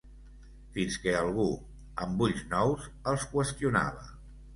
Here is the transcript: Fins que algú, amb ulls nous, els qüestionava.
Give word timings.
Fins 0.77 0.95
que 1.03 1.11
algú, 1.17 1.45
amb 2.05 2.23
ulls 2.29 2.41
nous, 2.55 2.87
els 3.13 3.27
qüestionava. 3.35 4.09